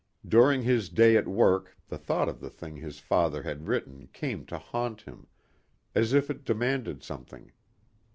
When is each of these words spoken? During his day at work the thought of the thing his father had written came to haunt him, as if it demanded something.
During 0.27 0.63
his 0.63 0.89
day 0.89 1.15
at 1.15 1.27
work 1.27 1.77
the 1.89 1.97
thought 1.99 2.27
of 2.27 2.39
the 2.39 2.49
thing 2.49 2.75
his 2.77 2.97
father 2.97 3.43
had 3.43 3.67
written 3.67 4.07
came 4.13 4.47
to 4.47 4.57
haunt 4.57 5.01
him, 5.01 5.27
as 5.93 6.11
if 6.11 6.27
it 6.31 6.43
demanded 6.43 7.03
something. 7.03 7.51